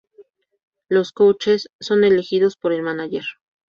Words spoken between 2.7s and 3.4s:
el mánager.